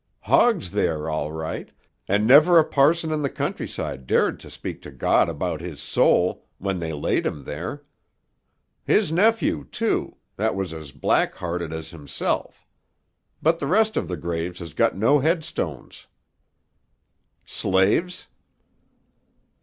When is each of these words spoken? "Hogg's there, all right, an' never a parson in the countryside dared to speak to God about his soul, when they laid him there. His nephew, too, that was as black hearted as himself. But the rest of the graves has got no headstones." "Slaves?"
"Hogg's 0.21 0.71
there, 0.71 1.07
all 1.11 1.31
right, 1.31 1.69
an' 2.07 2.25
never 2.25 2.57
a 2.57 2.63
parson 2.65 3.11
in 3.11 3.21
the 3.21 3.29
countryside 3.29 4.07
dared 4.07 4.39
to 4.39 4.49
speak 4.49 4.81
to 4.81 4.89
God 4.89 5.29
about 5.29 5.61
his 5.61 5.79
soul, 5.79 6.47
when 6.57 6.79
they 6.79 6.91
laid 6.91 7.23
him 7.23 7.43
there. 7.43 7.83
His 8.83 9.11
nephew, 9.11 9.63
too, 9.63 10.17
that 10.37 10.55
was 10.55 10.73
as 10.73 10.91
black 10.91 11.35
hearted 11.35 11.71
as 11.71 11.91
himself. 11.91 12.65
But 13.43 13.59
the 13.59 13.67
rest 13.67 13.95
of 13.95 14.07
the 14.07 14.17
graves 14.17 14.57
has 14.57 14.73
got 14.73 14.97
no 14.97 15.19
headstones." 15.19 16.07
"Slaves?" 17.45 18.25